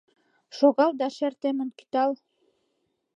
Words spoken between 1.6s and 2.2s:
кӱтал!